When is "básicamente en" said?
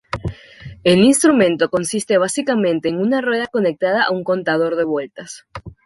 2.17-2.97